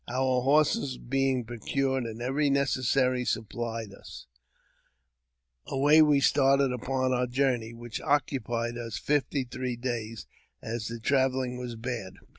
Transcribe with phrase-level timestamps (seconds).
[0.07, 4.25] Our horses being procured, and every necessary supphed us,
[5.67, 10.25] away we started upon our journey, which occupied us fifty three days,
[10.59, 12.15] as the travelling was bad.